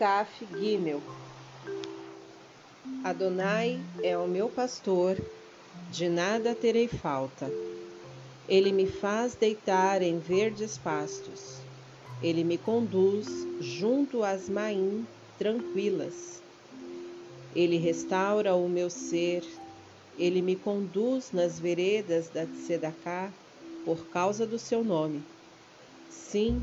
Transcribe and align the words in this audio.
Kaf 0.00 0.46
Gimel. 0.58 1.02
Adonai 3.04 3.78
é 4.02 4.16
o 4.16 4.26
meu 4.26 4.48
pastor, 4.48 5.18
de 5.90 6.08
nada 6.08 6.54
terei 6.54 6.88
falta. 6.88 7.52
Ele 8.48 8.72
me 8.72 8.86
faz 8.86 9.34
deitar 9.34 10.00
em 10.00 10.18
verdes 10.18 10.78
pastos. 10.78 11.58
Ele 12.22 12.42
me 12.44 12.56
conduz 12.56 13.28
junto 13.60 14.22
às 14.22 14.48
maim 14.48 15.06
tranquilas. 15.38 16.40
Ele 17.54 17.76
restaura 17.76 18.54
o 18.54 18.70
meu 18.70 18.88
ser. 18.88 19.44
Ele 20.18 20.40
me 20.40 20.56
conduz 20.56 21.30
nas 21.30 21.60
veredas 21.60 22.30
da 22.30 22.46
Tzedakah 22.46 23.30
por 23.84 24.06
causa 24.06 24.46
do 24.46 24.58
seu 24.58 24.82
nome. 24.82 25.22
Sim, 26.08 26.62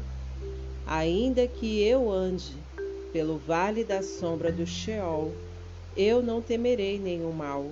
ainda 0.87 1.47
que 1.47 1.83
eu 1.83 2.09
ande 2.09 2.65
pelo 3.17 3.39
vale 3.39 3.83
da 3.83 4.03
sombra 4.03 4.51
do 4.51 4.63
Sheol, 4.67 5.33
eu 5.97 6.21
não 6.21 6.39
temerei 6.39 6.99
nenhum 6.99 7.31
mal, 7.31 7.71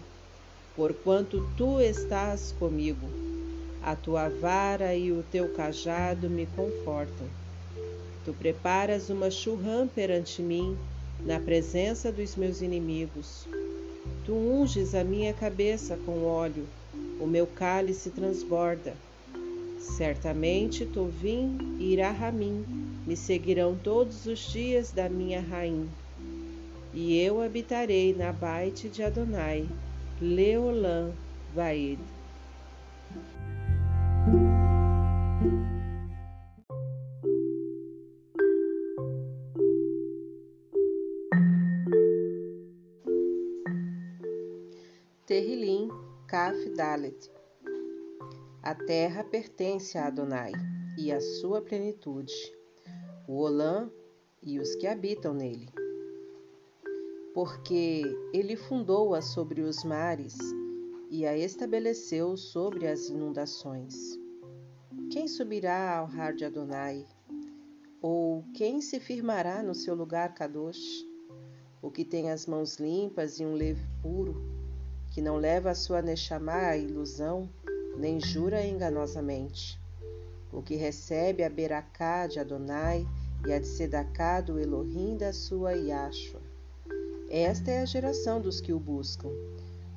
porquanto 0.75 1.47
tu 1.55 1.79
estás 1.79 2.51
comigo. 2.57 3.07
A 3.83 3.95
tua 3.95 4.27
vara 4.27 4.95
e 4.95 5.11
o 5.11 5.23
teu 5.31 5.49
cajado 5.49 6.31
me 6.31 6.47
confortam. 6.47 7.27
Tu 8.25 8.33
preparas 8.33 9.11
uma 9.11 9.29
churrã 9.29 9.87
perante 9.87 10.41
mim, 10.41 10.75
na 11.23 11.39
presença 11.39 12.11
dos 12.11 12.35
meus 12.35 12.63
inimigos. 12.63 13.47
Tu 14.25 14.33
unges 14.33 14.95
a 14.95 15.03
minha 15.03 15.31
cabeça 15.31 15.95
com 16.07 16.23
óleo, 16.23 16.65
o 17.19 17.27
meu 17.27 17.45
cálice 17.45 18.09
transborda. 18.09 18.95
Certamente 19.77 20.87
Tovim 20.87 21.77
e 21.77 21.93
Irahamim 21.93 22.84
me 23.05 23.15
seguirão 23.15 23.77
todos 23.77 24.25
os 24.25 24.39
dias 24.39 24.91
da 24.91 25.07
minha 25.07 25.39
rainha, 25.39 25.87
e 26.93 27.17
eu 27.19 27.41
habitarei 27.41 28.15
na 28.15 28.31
baite 28.31 28.89
de 28.89 29.03
Adonai, 29.03 29.69
Leolã 30.19 31.11
Vaed. 31.53 31.99
Terrilim 45.27 45.89
Kaf 46.27 46.69
Dalet 46.77 47.31
A 48.63 48.73
terra 48.73 49.23
pertence 49.23 49.97
a 49.97 50.07
Adonai 50.07 50.53
e 50.97 51.11
a 51.11 51.19
sua 51.19 51.61
plenitude, 51.61 52.31
o 53.27 53.39
Olã 53.39 53.89
e 54.41 54.59
os 54.59 54.75
que 54.75 54.85
habitam 54.85 55.33
nele. 55.33 55.67
Porque 57.33 58.03
ele 58.31 58.55
fundou-a 58.55 59.21
sobre 59.21 59.61
os 59.61 59.83
mares 59.83 60.37
e 61.09 61.25
a 61.25 61.35
estabeleceu 61.35 62.37
sobre 62.37 62.87
as 62.87 63.09
inundações. 63.09 63.95
Quem 65.11 65.27
subirá 65.27 65.97
ao 65.97 66.07
ar 66.07 66.33
de 66.33 66.45
Adonai? 66.45 67.05
Ou 68.01 68.43
quem 68.53 68.79
se 68.79 68.99
firmará 68.99 69.63
no 69.63 69.73
seu 69.73 69.95
lugar 69.95 70.33
Kadosh? 70.35 71.03
O 71.81 71.89
que 71.89 72.05
tem 72.05 72.29
as 72.29 72.45
mãos 72.45 72.77
limpas 72.77 73.39
e 73.39 73.45
um 73.45 73.55
leve 73.55 73.81
puro, 74.01 74.35
que 75.11 75.21
não 75.21 75.37
leva 75.37 75.71
a 75.71 75.75
sua 75.75 76.01
Neshama 76.01 76.53
à 76.53 76.77
ilusão, 76.77 77.49
nem 77.97 78.19
jura 78.19 78.65
enganosamente. 78.65 79.79
O 80.55 80.61
que 80.61 80.77
recebe 80.77 81.43
a 81.43 81.49
Beracá 81.49 82.27
de 82.27 82.39
Adonai 82.39 83.05
e 83.45 83.51
a 83.51 83.59
de 83.59 83.67
Sedacá 83.67 84.39
do 84.39 84.57
Elohim 84.57 85.17
da 85.17 85.33
sua 85.33 85.73
Yashua. 85.73 86.39
Esta 87.29 87.71
é 87.71 87.81
a 87.81 87.85
geração 87.85 88.39
dos 88.39 88.61
que 88.61 88.71
o 88.71 88.79
buscam, 88.79 89.27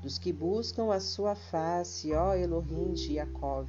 dos 0.03 0.19
que 0.19 0.33
buscam 0.33 0.93
a 0.93 0.99
sua 0.99 1.37
face, 1.37 2.13
ó 2.13 2.35
Elohim 2.35 2.93
de 2.93 3.13
Yaakov. 3.13 3.69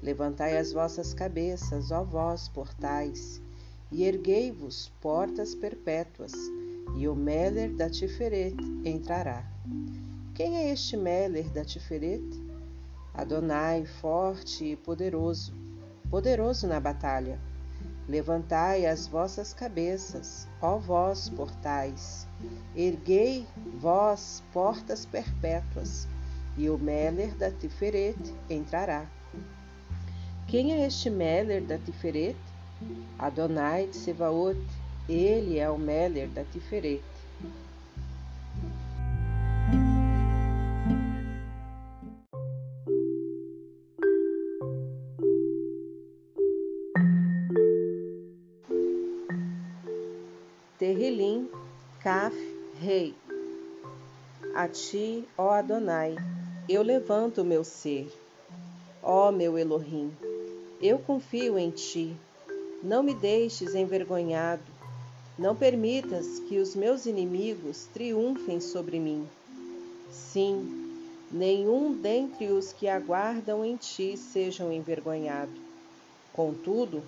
Levantai 0.00 0.56
as 0.56 0.72
vossas 0.72 1.12
cabeças, 1.12 1.90
ó 1.90 2.04
vós 2.04 2.48
portais, 2.48 3.42
e 3.90 4.04
erguei-vos 4.04 4.92
portas 5.00 5.56
perpétuas, 5.56 6.32
e 6.96 7.08
o 7.08 7.16
Meller 7.16 7.74
da 7.74 7.90
Tiferet 7.90 8.54
entrará. 8.84 9.44
Quem 10.36 10.56
é 10.56 10.70
este 10.72 10.96
Meller 10.96 11.50
da 11.50 11.64
Tiferet? 11.64 12.22
Adonai, 13.12 13.84
forte 13.84 14.64
e 14.66 14.76
poderoso, 14.76 15.65
poderoso 16.10 16.66
na 16.66 16.80
batalha. 16.80 17.38
Levantai 18.08 18.86
as 18.86 19.06
vossas 19.06 19.52
cabeças, 19.52 20.46
ó 20.62 20.78
vós 20.78 21.28
portais, 21.28 22.26
erguei 22.76 23.46
vós 23.80 24.44
portas 24.52 25.04
perpétuas, 25.04 26.06
e 26.56 26.70
o 26.70 26.78
Meller 26.78 27.34
da 27.34 27.50
Tiferet 27.50 28.16
entrará. 28.48 29.06
Quem 30.46 30.72
é 30.72 30.86
este 30.86 31.10
Meller 31.10 31.62
da 31.62 31.78
Tiferet? 31.78 32.36
Adonai 33.18 33.88
de 33.88 33.96
Sevaot, 33.96 34.56
ele 35.08 35.58
é 35.58 35.68
o 35.68 35.76
Meller 35.76 36.28
da 36.28 36.44
Tiferet. 36.44 37.02
Terrilim, 50.96 51.50
Caf, 52.00 52.34
Rei. 52.80 53.14
A 54.54 54.66
ti, 54.66 55.28
ó 55.36 55.50
Adonai, 55.50 56.16
eu 56.66 56.80
levanto 56.80 57.42
o 57.42 57.44
meu 57.44 57.62
ser. 57.62 58.10
Ó 59.02 59.30
meu 59.30 59.58
Elohim, 59.58 60.10
eu 60.80 60.98
confio 60.98 61.58
em 61.58 61.68
ti. 61.68 62.16
Não 62.82 63.02
me 63.02 63.12
deixes 63.12 63.74
envergonhado. 63.74 64.62
Não 65.38 65.54
permitas 65.54 66.38
que 66.48 66.58
os 66.58 66.74
meus 66.74 67.04
inimigos 67.04 67.84
triunfem 67.92 68.58
sobre 68.58 68.98
mim. 68.98 69.28
Sim, 70.10 71.04
nenhum 71.30 71.92
dentre 71.92 72.46
os 72.46 72.72
que 72.72 72.88
aguardam 72.88 73.62
em 73.62 73.76
ti 73.76 74.16
sejam 74.16 74.72
envergonhado. 74.72 75.52
Contudo, 76.32 77.02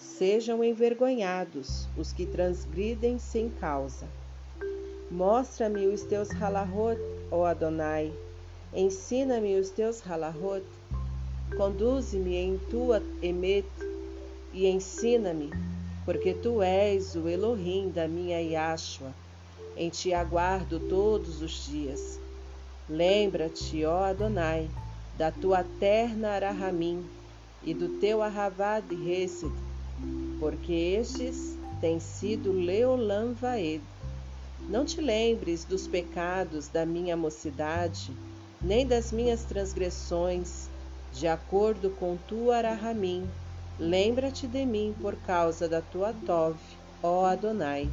Sejam 0.00 0.64
envergonhados 0.64 1.86
os 1.94 2.10
que 2.10 2.24
transgridem 2.24 3.18
sem 3.18 3.50
causa. 3.50 4.08
Mostra-me 5.10 5.86
os 5.88 6.02
teus 6.04 6.30
halahot, 6.30 6.98
ó 7.30 7.44
Adonai. 7.44 8.10
Ensina-me 8.72 9.60
os 9.60 9.68
teus 9.68 10.00
halahot. 10.00 10.64
Conduze-me 11.54 12.34
em 12.34 12.58
tua 12.70 13.02
emet 13.20 13.66
e 14.54 14.66
ensina-me, 14.66 15.50
porque 16.06 16.32
tu 16.32 16.62
és 16.62 17.14
o 17.14 17.28
Elohim 17.28 17.90
da 17.90 18.08
minha 18.08 18.40
Yashua. 18.40 19.12
Em 19.76 19.90
ti 19.90 20.14
aguardo 20.14 20.80
todos 20.80 21.42
os 21.42 21.66
dias. 21.66 22.18
Lembra-te, 22.88 23.84
ó 23.84 24.04
Adonai, 24.04 24.70
da 25.18 25.30
tua 25.30 25.62
terna 25.78 26.30
Arahamim 26.30 27.04
e 27.62 27.74
do 27.74 28.00
teu 28.00 28.22
Ahavad 28.22 28.86
Hesed, 28.94 29.52
porque 30.38 30.72
estes 30.72 31.56
têm 31.80 32.00
sido 32.00 32.52
Leolam 32.52 33.34
Vaed. 33.34 33.82
Não 34.68 34.84
te 34.84 35.00
lembres 35.00 35.64
dos 35.64 35.86
pecados 35.86 36.68
da 36.68 36.86
minha 36.86 37.16
mocidade, 37.16 38.10
nem 38.60 38.86
das 38.86 39.10
minhas 39.10 39.44
transgressões, 39.44 40.68
de 41.12 41.26
acordo 41.26 41.90
com 41.90 42.16
tua 42.16 42.58
Arahamim. 42.58 43.28
Lembra-te 43.78 44.46
de 44.46 44.64
mim 44.66 44.94
por 45.00 45.16
causa 45.16 45.68
da 45.68 45.80
tua 45.80 46.12
Tov, 46.26 46.56
ó 47.02 47.24
Adonai. 47.24 47.88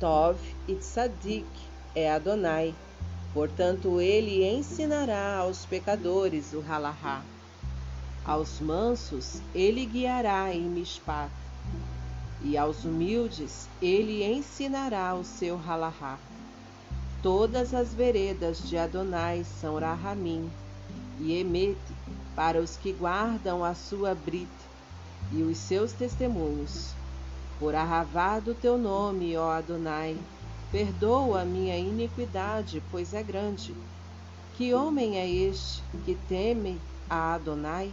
Tov 0.00 0.38
e 0.68 0.74
Tzadik 0.74 1.46
é 1.94 2.10
Adonai, 2.10 2.74
portanto 3.32 4.00
ele 4.00 4.44
ensinará 4.44 5.38
aos 5.38 5.64
pecadores 5.64 6.52
o 6.52 6.60
Halahá. 6.60 7.24
Aos 8.24 8.58
mansos 8.58 9.42
ele 9.54 9.84
guiará 9.84 10.54
em 10.54 10.62
Mishpat, 10.62 11.30
e 12.40 12.56
aos 12.56 12.84
humildes 12.84 13.68
ele 13.82 14.24
ensinará 14.24 15.14
o 15.14 15.22
seu 15.22 15.58
halahá. 15.58 16.18
Todas 17.22 17.74
as 17.74 17.92
veredas 17.92 18.66
de 18.66 18.78
Adonai 18.78 19.44
são 19.44 19.78
Rahamim 19.78 20.50
e 21.20 21.34
Emete 21.34 21.78
para 22.34 22.60
os 22.60 22.76
que 22.76 22.92
guardam 22.92 23.62
a 23.62 23.74
sua 23.74 24.14
brita 24.14 24.50
e 25.30 25.42
os 25.42 25.58
seus 25.58 25.92
testemunhos. 25.92 26.92
Por 27.58 27.74
arravá 27.74 28.40
do 28.40 28.54
teu 28.54 28.78
nome, 28.78 29.36
ó 29.36 29.50
Adonai, 29.50 30.16
perdoa 30.72 31.42
a 31.42 31.44
minha 31.44 31.76
iniquidade, 31.76 32.82
pois 32.90 33.12
é 33.12 33.22
grande. 33.22 33.74
Que 34.56 34.72
homem 34.72 35.18
é 35.18 35.28
este 35.28 35.82
que 36.04 36.14
teme 36.28 36.80
a 37.08 37.34
Adonai? 37.34 37.92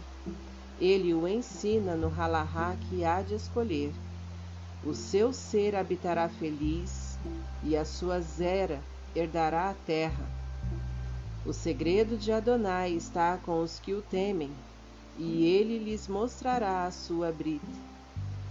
Ele 0.82 1.14
o 1.14 1.28
ensina 1.28 1.94
no 1.94 2.08
halahá 2.08 2.74
que 2.74 3.04
há 3.04 3.22
de 3.22 3.36
escolher. 3.36 3.92
O 4.84 4.92
seu 4.92 5.32
ser 5.32 5.76
habitará 5.76 6.28
feliz 6.28 7.16
e 7.62 7.76
a 7.76 7.84
sua 7.84 8.20
zera 8.20 8.80
herdará 9.14 9.70
a 9.70 9.74
terra. 9.74 10.28
O 11.46 11.52
segredo 11.52 12.16
de 12.16 12.32
Adonai 12.32 12.90
está 12.94 13.38
com 13.44 13.62
os 13.62 13.78
que 13.78 13.94
o 13.94 14.02
temem, 14.02 14.50
e 15.16 15.44
ele 15.44 15.78
lhes 15.78 16.08
mostrará 16.08 16.84
a 16.84 16.90
sua 16.90 17.30
brita. 17.30 17.64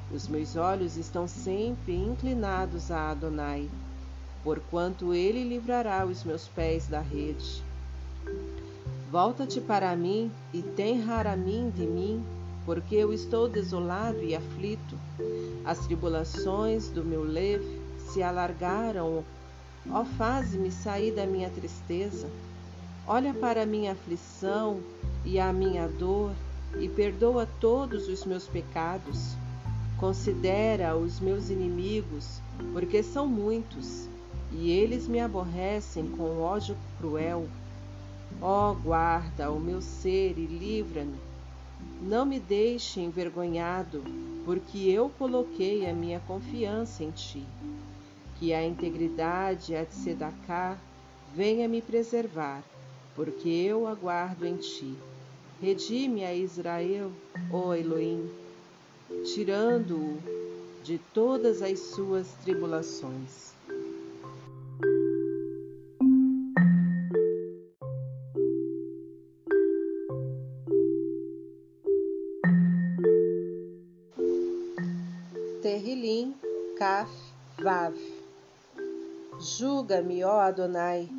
Os 0.09 0.25
meus 0.29 0.55
olhos 0.55 0.95
estão 0.95 1.27
sempre 1.27 1.93
inclinados 1.93 2.91
a 2.91 3.11
Adonai, 3.11 3.69
porquanto 4.41 5.13
ele 5.13 5.43
livrará 5.43 6.05
os 6.05 6.23
meus 6.23 6.47
pés 6.47 6.87
da 6.87 7.01
rede. 7.01 7.61
Volta-te 9.11 9.59
para 9.59 9.93
mim 9.93 10.31
e 10.53 10.61
tem 10.61 11.01
rara 11.01 11.35
mim 11.35 11.69
de 11.75 11.85
mim, 11.85 12.23
porque 12.65 12.95
eu 12.95 13.11
estou 13.11 13.49
desolado 13.49 14.23
e 14.23 14.33
aflito. 14.33 14.97
As 15.65 15.79
tribulações 15.79 16.87
do 16.87 17.03
meu 17.03 17.21
leve 17.21 17.81
se 18.07 18.23
alargaram. 18.23 19.21
Ó, 19.91 20.05
faze-me 20.05 20.71
sair 20.71 21.11
da 21.11 21.25
minha 21.25 21.49
tristeza. 21.49 22.25
Olha 23.05 23.33
para 23.33 23.63
a 23.63 23.65
minha 23.65 23.91
aflição 23.91 24.79
e 25.25 25.37
a 25.41 25.51
minha 25.51 25.89
dor 25.89 26.31
e 26.79 26.87
perdoa 26.87 27.45
todos 27.59 28.07
os 28.07 28.23
meus 28.23 28.47
pecados. 28.47 29.35
Considera 29.97 30.95
os 30.95 31.19
meus 31.19 31.49
inimigos, 31.49 32.39
porque 32.71 33.03
são 33.03 33.27
muitos, 33.27 34.07
e 34.53 34.71
eles 34.71 35.05
me 35.05 35.19
aborrecem 35.19 36.07
com 36.07 36.39
ódio 36.39 36.77
cruel. 36.97 37.45
Ó, 38.39 38.71
oh, 38.71 38.75
guarda 38.75 39.51
o 39.51 39.59
meu 39.59 39.81
ser 39.81 40.37
e 40.37 40.45
livra-me. 40.45 41.17
Não 42.01 42.25
me 42.25 42.39
deixe 42.39 42.99
envergonhado, 42.99 44.03
porque 44.45 44.89
eu 44.89 45.09
coloquei 45.09 45.89
a 45.89 45.93
minha 45.93 46.19
confiança 46.21 47.03
em 47.03 47.11
ti. 47.11 47.45
Que 48.37 48.53
a 48.53 48.65
integridade 48.65 49.73
e 49.73 49.75
a 49.75 49.85
venha 51.35 51.67
me 51.67 51.81
preservar, 51.81 52.63
porque 53.15 53.49
eu 53.49 53.87
aguardo 53.87 54.45
em 54.45 54.57
ti. 54.57 54.95
Redime 55.61 56.23
a 56.25 56.33
Israel, 56.33 57.11
ó 57.51 57.75
Elohim, 57.75 58.29
tirando-o 59.33 60.17
de 60.83 60.97
todas 61.13 61.61
as 61.61 61.79
suas 61.79 62.27
tribulações. 62.43 63.53
Julga-me, 79.91 80.23
ó 80.23 80.39
Adonai, 80.39 81.09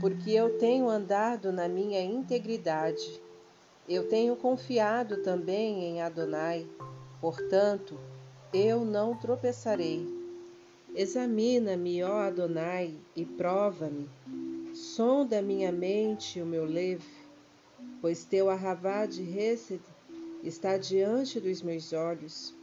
porque 0.00 0.30
eu 0.30 0.56
tenho 0.56 0.88
andado 0.88 1.50
na 1.50 1.68
minha 1.68 2.00
integridade. 2.00 3.20
Eu 3.88 4.08
tenho 4.08 4.36
confiado 4.36 5.16
também 5.24 5.82
em 5.82 6.00
Adonai, 6.00 6.64
portanto, 7.20 7.98
eu 8.52 8.84
não 8.84 9.16
tropeçarei. 9.16 10.06
Examina-me, 10.94 12.04
ó 12.04 12.18
Adonai, 12.18 12.94
e 13.16 13.24
prova-me. 13.24 14.08
Sonda 14.72 15.42
minha 15.42 15.72
mente 15.72 16.38
e 16.38 16.42
o 16.42 16.46
meu 16.46 16.64
leve, 16.64 17.10
pois 18.00 18.22
teu 18.22 18.48
arravá 18.48 19.06
de 19.06 19.22
Hesed 19.22 19.82
está 20.40 20.78
diante 20.78 21.40
dos 21.40 21.62
meus 21.62 21.92
olhos 21.92 22.54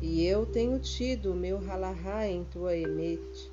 e 0.00 0.24
eu 0.24 0.46
tenho 0.46 0.78
tido 0.78 1.32
o 1.32 1.36
meu 1.36 1.58
halahá 1.58 2.28
em 2.28 2.44
tua 2.44 2.76
emete. 2.76 3.49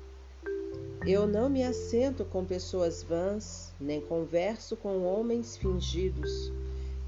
Eu 1.10 1.26
não 1.26 1.48
me 1.48 1.64
assento 1.64 2.22
com 2.22 2.44
pessoas 2.44 3.02
vãs, 3.02 3.72
nem 3.80 3.98
converso 3.98 4.76
com 4.76 5.06
homens 5.06 5.56
fingidos. 5.56 6.52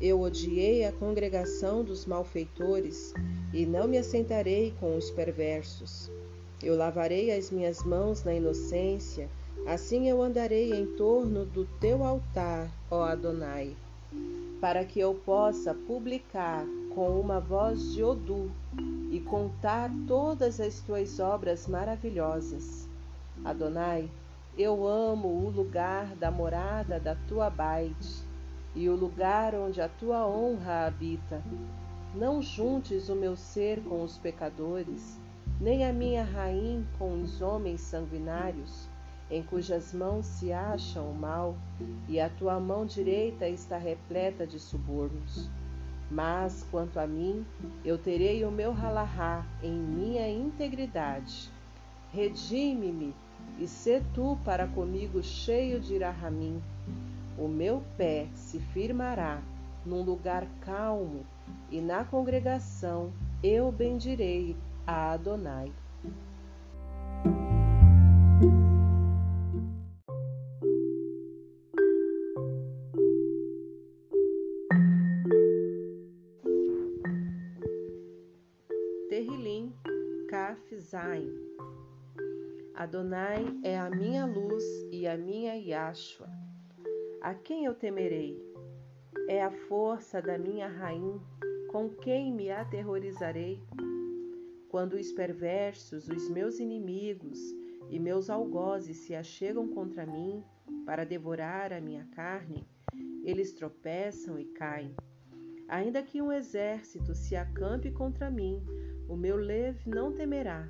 Eu 0.01 0.23
odiei 0.23 0.87
a 0.87 0.93
congregação 0.93 1.85
dos 1.85 2.07
malfeitores 2.07 3.13
e 3.53 3.67
não 3.67 3.87
me 3.87 3.99
assentarei 3.99 4.73
com 4.81 4.97
os 4.97 5.11
perversos. 5.11 6.11
Eu 6.63 6.79
lavarei 6.79 7.31
as 7.31 7.51
minhas 7.51 7.85
mãos 7.85 8.25
na 8.25 8.33
inocência, 8.33 9.29
assim 9.67 10.09
eu 10.09 10.23
andarei 10.23 10.73
em 10.73 10.87
torno 10.97 11.45
do 11.45 11.67
teu 11.79 12.03
altar, 12.03 12.71
ó 12.91 13.03
Adonai, 13.03 13.77
para 14.63 14.83
que 14.83 14.99
eu 14.99 15.13
possa 15.13 15.75
publicar 15.75 16.65
com 16.95 17.21
uma 17.21 17.39
voz 17.39 17.93
de 17.93 18.03
Odu 18.03 18.51
e 19.11 19.21
contar 19.21 19.91
todas 20.09 20.59
as 20.59 20.81
tuas 20.81 21.21
obras 21.21 21.67
maravilhosas. 21.67 22.89
Adonai, 23.45 24.11
eu 24.57 24.87
amo 24.87 25.29
o 25.29 25.49
lugar 25.49 26.15
da 26.17 26.31
morada 26.31 27.01
da 27.01 27.15
tua 27.27 27.49
baite 27.49 28.23
e 28.75 28.89
o 28.89 28.95
lugar 28.95 29.55
onde 29.55 29.81
a 29.81 29.89
tua 29.89 30.27
honra 30.27 30.87
habita. 30.87 31.43
Não 32.15 32.43
juntes 32.43 33.09
o 33.09 33.15
meu 33.15 33.37
ser 33.37 33.83
com 33.85 34.03
os 34.03 34.19
pecadores, 34.19 35.19
nem 35.59 35.87
a 35.87 35.93
minha 35.93 36.23
rainha 36.23 36.85
com 36.99 37.23
os 37.23 37.41
homens 37.41 37.81
sanguinários, 37.81 38.89
em 39.31 39.43
cujas 39.43 39.95
mãos 39.95 40.27
se 40.27 40.53
acha 40.53 41.01
o 41.01 41.15
mal, 41.15 41.57
e 42.09 42.21
a 42.21 42.29
tua 42.29 42.61
mão 42.61 42.85
direita 42.85 43.49
está 43.49 43.79
repleta 43.79 44.47
de 44.47 44.59
subornos. 44.59 45.49
Mas 46.11 46.67
quanto 46.71 46.99
a 46.99 47.07
mim, 47.07 47.47
eu 47.85 47.97
terei 47.97 48.45
o 48.45 48.51
meu 48.51 48.73
halahá 48.73 49.47
em 49.63 49.73
minha 49.73 50.29
integridade. 50.29 51.49
Redime-me 52.13 53.15
e 53.59 53.67
sê 53.67 54.03
tu 54.15 54.39
para 54.45 54.67
comigo 54.67 55.23
cheio 55.23 55.81
de 55.81 55.95
irahamim. 55.95 56.63
O 57.39 57.47
meu 57.47 57.83
pé 57.97 58.29
se 58.35 58.59
firmará 58.59 59.43
num 59.85 60.03
lugar 60.03 60.47
calmo 60.61 61.25
e 61.71 61.81
na 61.81 62.05
congregação 62.05 63.13
eu 63.43 63.71
bendirei 63.71 64.57
a 64.87 65.13
Adonai. 65.13 65.73
Terrilim, 79.09 79.73
Kaf 80.29 80.77
Zain. 80.79 81.29
Adonai 82.81 83.45
é 83.63 83.79
a 83.79 83.91
minha 83.91 84.25
luz 84.25 84.65
e 84.91 85.07
a 85.07 85.15
minha 85.15 85.55
Yashua. 85.55 86.31
A 87.21 87.35
quem 87.35 87.67
eu 87.67 87.75
temerei? 87.75 88.43
É 89.29 89.43
a 89.43 89.51
força 89.51 90.23
da 90.23 90.39
minha 90.39 90.67
rainha, 90.67 91.21
com 91.71 91.91
quem 91.91 92.33
me 92.33 92.51
aterrorizarei? 92.51 93.63
Quando 94.71 94.95
os 94.95 95.13
perversos, 95.13 96.09
os 96.09 96.31
meus 96.31 96.59
inimigos 96.59 97.39
e 97.91 97.99
meus 97.99 98.31
algozes 98.31 98.97
se 98.97 99.15
achegam 99.15 99.69
contra 99.69 100.07
mim 100.07 100.43
para 100.87 101.05
devorar 101.05 101.75
a 101.75 101.83
minha 101.83 102.07
carne, 102.15 102.67
eles 103.23 103.53
tropeçam 103.53 104.39
e 104.39 104.47
caem. 104.55 104.97
Ainda 105.69 106.03
que 106.03 106.23
um 106.23 106.33
exército 106.33 107.15
se 107.15 107.37
acampe 107.37 107.91
contra 107.91 108.31
mim, 108.31 108.59
o 109.07 109.17
meu 109.17 109.37
leve 109.37 109.87
não 109.87 110.15
temerá, 110.15 110.67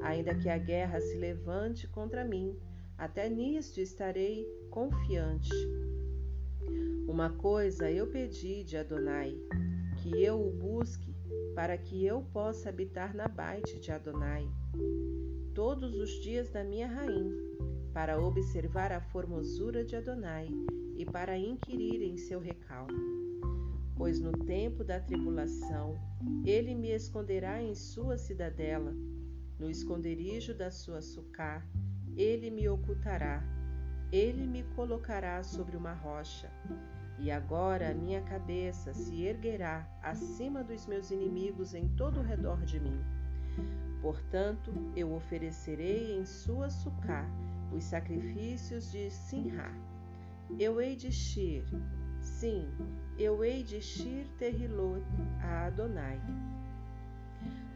ainda 0.00 0.34
que 0.34 0.48
a 0.48 0.58
guerra 0.58 1.00
se 1.00 1.16
levante 1.16 1.86
contra 1.88 2.24
mim, 2.24 2.56
até 2.96 3.28
nisto 3.28 3.80
estarei 3.80 4.46
confiante. 4.70 5.50
Uma 7.06 7.30
coisa 7.30 7.90
eu 7.90 8.06
pedi 8.06 8.64
de 8.64 8.76
Adonai, 8.76 9.36
que 9.96 10.22
eu 10.22 10.40
o 10.40 10.50
busque, 10.50 11.14
para 11.54 11.76
que 11.76 12.04
eu 12.04 12.22
possa 12.32 12.68
habitar 12.68 13.14
na 13.14 13.26
baite 13.26 13.80
de 13.80 13.90
Adonai, 13.90 14.48
todos 15.54 15.94
os 15.94 16.10
dias 16.22 16.50
da 16.50 16.62
minha 16.62 16.86
rainha, 16.86 17.34
para 17.92 18.20
observar 18.20 18.92
a 18.92 19.00
formosura 19.00 19.84
de 19.84 19.96
Adonai 19.96 20.48
e 20.96 21.04
para 21.04 21.38
inquirir 21.38 22.02
em 22.02 22.16
seu 22.16 22.38
recalque 22.38 23.18
pois 23.98 24.20
no 24.20 24.30
tempo 24.30 24.84
da 24.84 25.00
tribulação 25.00 25.98
ele 26.46 26.72
me 26.74 26.92
esconderá 26.92 27.60
em 27.60 27.74
sua 27.74 28.16
cidadela, 28.16 28.94
no 29.58 29.68
esconderijo 29.68 30.54
da 30.54 30.70
sua 30.70 31.02
sucá, 31.02 31.62
ele 32.16 32.50
me 32.50 32.68
ocultará, 32.68 33.42
ele 34.12 34.46
me 34.46 34.62
colocará 34.74 35.42
sobre 35.42 35.76
uma 35.76 35.92
rocha. 35.92 36.50
E 37.18 37.30
agora 37.30 37.90
a 37.90 37.94
minha 37.94 38.22
cabeça 38.22 38.94
se 38.94 39.24
erguerá 39.24 39.88
acima 40.02 40.62
dos 40.62 40.86
meus 40.86 41.10
inimigos 41.10 41.74
em 41.74 41.88
todo 41.96 42.20
o 42.20 42.22
redor 42.22 42.64
de 42.64 42.78
mim. 42.78 43.00
Portanto, 44.00 44.72
eu 44.94 45.12
oferecerei 45.12 46.16
em 46.16 46.24
sua 46.24 46.70
sucá 46.70 47.28
os 47.72 47.82
sacrifícios 47.84 48.92
de 48.92 49.10
Sinhá. 49.10 49.72
Eu 50.58 50.80
hei 50.80 50.94
de 50.94 51.10
Shir, 51.10 51.64
sim, 52.20 52.68
eu 53.18 53.44
hei 53.44 53.62
de 53.62 53.82
Shir 53.82 54.26
Terrilot 54.38 55.04
a 55.42 55.66
Adonai. 55.66 56.20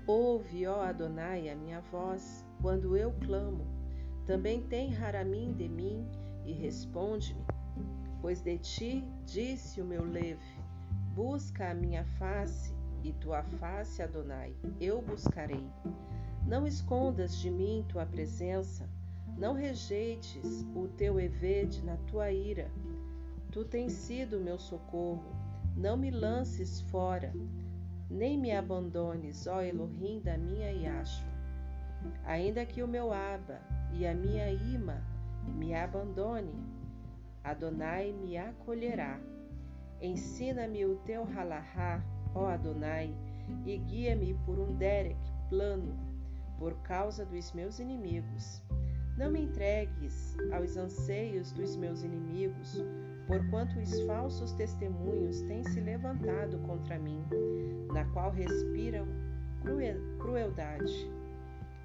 Ouve, 0.06 0.66
ó 0.66 0.82
Adonai, 0.82 1.48
a 1.48 1.54
minha 1.54 1.80
voz, 1.80 2.44
quando 2.60 2.96
eu 2.96 3.12
clamo. 3.24 3.64
Também 4.26 4.60
tem 4.62 4.92
mim 5.24 5.52
de 5.52 5.68
mim 5.68 6.04
e 6.44 6.52
responde-me. 6.52 7.44
Pois 8.20 8.40
de 8.40 8.58
ti 8.58 9.04
disse 9.24 9.80
o 9.80 9.84
meu 9.84 10.04
leve: 10.04 10.60
Busca 11.14 11.70
a 11.70 11.74
minha 11.74 12.04
face, 12.18 12.74
e 13.04 13.12
tua 13.12 13.42
face, 13.42 14.02
Adonai, 14.02 14.54
eu 14.80 15.00
buscarei. 15.00 15.66
Não 16.46 16.66
escondas 16.66 17.36
de 17.38 17.50
mim 17.50 17.84
tua 17.88 18.04
presença, 18.04 18.88
não 19.38 19.54
rejeites 19.54 20.66
o 20.74 20.88
teu 20.88 21.20
evede 21.20 21.82
na 21.84 21.96
tua 22.08 22.32
ira. 22.32 22.70
Tu 23.52 23.64
tens 23.64 23.92
sido 23.92 24.40
meu 24.40 24.58
socorro, 24.58 25.32
não 25.76 25.96
me 25.96 26.10
lances 26.10 26.80
fora, 26.82 27.32
nem 28.12 28.38
me 28.38 28.52
abandones, 28.52 29.46
ó 29.46 29.62
Elohim 29.62 30.20
da 30.20 30.36
minha 30.36 30.70
Yashua. 30.70 31.32
Ainda 32.26 32.66
que 32.66 32.82
o 32.82 32.88
meu 32.88 33.12
Aba 33.12 33.60
e 33.92 34.06
a 34.06 34.14
minha 34.14 34.50
Ima 34.50 35.02
me 35.56 35.74
abandone, 35.74 36.52
Adonai 37.42 38.12
me 38.12 38.36
acolherá. 38.36 39.18
Ensina-me 40.00 40.84
o 40.84 40.96
teu 41.06 41.24
halahá, 41.24 42.04
ó 42.34 42.46
Adonai, 42.46 43.14
e 43.64 43.78
guia-me 43.78 44.34
por 44.44 44.58
um 44.58 44.74
derek 44.76 45.18
plano, 45.48 45.96
por 46.58 46.74
causa 46.82 47.24
dos 47.24 47.52
meus 47.52 47.78
inimigos. 47.78 48.62
Não 49.16 49.30
me 49.30 49.42
entregues 49.42 50.36
aos 50.52 50.76
anseios 50.76 51.52
dos 51.52 51.76
meus 51.76 52.02
inimigos, 52.02 52.84
porquanto 53.26 53.78
os 53.78 54.00
falsos 54.02 54.52
testemunhos 54.52 55.40
têm 55.42 55.64
se 55.64 55.80
levantado 56.02 56.58
contra 56.66 56.98
mim, 56.98 57.24
na 57.92 58.04
qual 58.06 58.32
respiram 58.32 59.06
crueldade. 60.18 61.08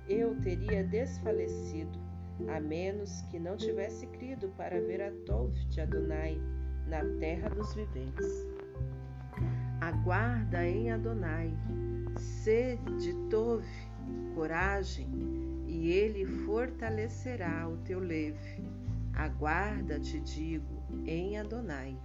Eu 0.09 0.35
teria 0.41 0.83
desfalecido, 0.83 1.99
a 2.47 2.59
menos 2.59 3.21
que 3.29 3.37
não 3.37 3.55
tivesse 3.55 4.07
crido 4.07 4.49
para 4.57 4.81
ver 4.81 5.01
a 5.01 5.11
Tov 5.25 5.53
de 5.69 5.81
Adonai 5.81 6.41
na 6.87 7.03
terra 7.19 7.49
dos 7.49 7.73
viventes. 7.75 8.47
Aguarda 9.81 10.65
em 10.65 10.89
Adonai, 10.91 11.53
sede 12.17 13.13
Tov, 13.29 13.63
coragem, 14.33 15.07
e 15.67 15.91
ele 15.91 16.25
fortalecerá 16.25 17.69
o 17.69 17.77
teu 17.77 17.99
leve. 17.99 18.65
Aguarda, 19.13 19.99
te 19.99 20.19
digo, 20.21 20.81
em 21.05 21.37
Adonai. 21.37 21.95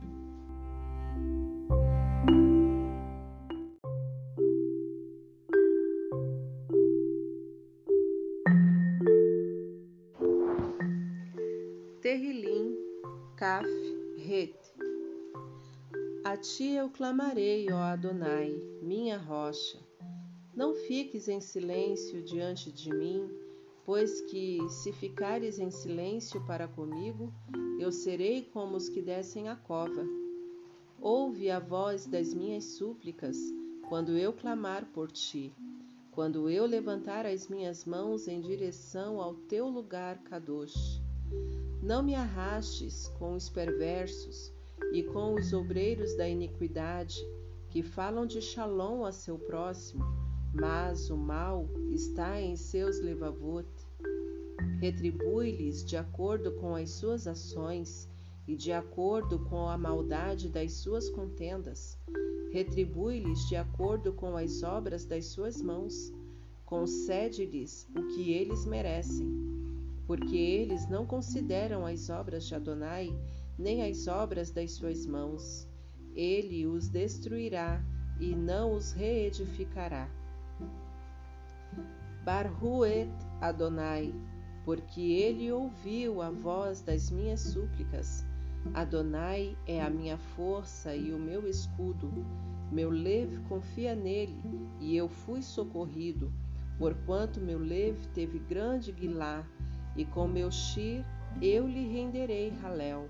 Clamarei, 16.93 17.71
ó 17.73 17.79
Adonai, 17.79 18.51
minha 18.81 19.19
rocha. 19.19 19.79
Não 20.55 20.75
fiques 20.75 21.29
em 21.29 21.41
silêncio 21.41 22.23
diante 22.23 22.71
de 22.71 22.95
mim 22.95 23.29
Pois 23.85 24.21
que, 24.21 24.61
se 24.69 24.93
ficares 24.93 25.59
em 25.59 25.71
silêncio 25.71 26.41
para 26.47 26.69
comigo, 26.69 27.33
eu 27.81 27.91
serei 27.91 28.43
como 28.43 28.77
os 28.77 28.89
que 28.89 29.03
descem 29.03 29.49
a 29.49 29.57
cova. 29.57 30.07
Ouve 31.01 31.51
a 31.51 31.59
voz 31.59 32.07
das 32.07 32.33
minhas 32.33 32.65
súplicas, 32.65 33.37
quando 33.89 34.17
eu 34.17 34.33
clamar 34.33 34.87
por 34.93 35.11
ti, 35.11 35.53
quando 36.13 36.49
eu 36.49 36.65
levantar 36.65 37.27
as 37.27 37.49
minhas 37.49 37.85
mãos 37.85 38.29
em 38.29 38.41
direção 38.41 39.21
ao 39.21 39.35
teu 39.35 39.69
lugar, 39.69 40.19
Kadosh. 40.23 41.03
Não 41.83 42.05
me 42.05 42.15
arrastes 42.15 43.09
com 43.19 43.35
os 43.35 43.49
perversos 43.49 44.53
e 44.93 45.03
com 45.03 45.35
os 45.35 45.53
obreiros 45.53 46.17
da 46.17 46.29
iniquidade, 46.29 47.17
que 47.69 47.83
falam 47.83 48.27
de 48.27 48.41
Shalom 48.41 49.05
a 49.05 49.12
seu 49.12 49.39
próximo, 49.39 50.05
mas 50.53 51.09
o 51.11 51.17
mal 51.17 51.69
está 51.91 52.41
em 52.41 52.57
seus 52.57 53.01
levavot. 53.01 53.67
Retribui-lhes 54.81 55.85
de 55.85 55.97
acordo 55.97 56.53
com 56.53 56.75
as 56.75 56.91
suas 56.91 57.27
ações 57.27 58.09
e 58.47 58.57
de 58.57 58.73
acordo 58.73 59.39
com 59.39 59.69
a 59.69 59.79
maldade 59.79 60.49
das 60.49 60.73
suas 60.73 61.09
contendas. 61.09 61.99
Retribui-lhes 62.53 63.49
de 63.49 63.57
acordo 63.57 64.12
com 64.12 64.37
as 64.37 64.62
obras 64.62 65.07
das 65.07 65.27
suas 65.27 65.62
mãos. 65.62 66.12
Concede-lhes 66.67 67.89
o 67.97 68.15
que 68.15 68.33
eles 68.33 68.67
merecem, 68.67 69.27
porque 70.07 70.37
eles 70.37 70.89
não 70.89 71.07
consideram 71.07 71.87
as 71.87 72.11
obras 72.11 72.45
de 72.45 72.55
Adonai, 72.55 73.15
nem 73.59 73.83
as 73.83 74.07
obras 74.07 74.51
das 74.51 74.73
suas 74.73 75.07
mãos. 75.07 75.69
Ele 76.15 76.67
os 76.67 76.89
destruirá 76.89 77.83
e 78.21 78.35
não 78.35 78.75
os 78.75 78.93
reedificará. 78.93 80.09
Barhuet 82.25 83.11
Adonai, 83.41 84.15
porque 84.65 85.01
ele 85.01 85.51
ouviu 85.51 86.23
a 86.23 86.31
voz 86.31 86.81
das 86.83 87.11
minhas 87.11 87.41
súplicas. 87.41 88.25
Adonai 88.75 89.57
é 89.67 89.83
a 89.83 89.91
minha 89.91 90.17
força 90.17 90.95
e 90.95 91.13
o 91.13 91.19
meu 91.19 91.49
escudo. 91.49 92.13
Meu 92.71 92.91
leve 92.91 93.39
confia 93.49 93.95
nele, 93.95 94.41
e 94.81 94.97
eu 94.97 95.09
fui 95.09 95.43
socorrido, 95.43 96.33
porquanto 96.79 97.41
meu 97.41 97.59
leve 97.59 98.07
teve 98.15 98.39
grande 98.39 98.93
guilá, 98.93 99.45
e 99.97 100.05
com 100.05 100.27
meu 100.27 100.51
shir 100.51 101.05
eu 101.43 101.67
lhe 101.67 101.87
renderei 101.89 102.53
Halel. 102.63 103.09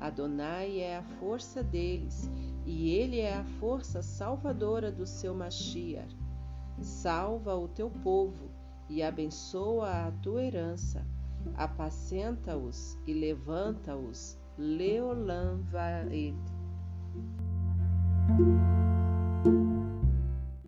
Adonai 0.00 0.80
é 0.80 0.96
a 0.96 1.02
força 1.02 1.62
deles, 1.62 2.30
e 2.64 2.90
ele 2.90 3.20
é 3.20 3.34
a 3.34 3.44
força 3.58 4.02
salvadora 4.02 4.90
do 4.90 5.06
seu 5.06 5.34
Mashiach. 5.34 6.16
Salva 6.80 7.56
o 7.56 7.68
teu 7.68 7.90
povo 7.90 8.50
e 8.88 9.02
abençoa 9.02 10.06
a 10.06 10.10
tua 10.22 10.42
herança. 10.42 11.06
Apacenta-os 11.54 12.98
e 13.06 13.14
levanta-os. 13.14 14.38
Leolam 14.58 15.62
vaed. 15.62 16.36